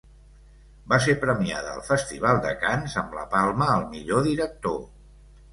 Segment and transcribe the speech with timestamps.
[0.93, 4.83] Va ser premiada al Festival de Canes amb la Palma al millor director.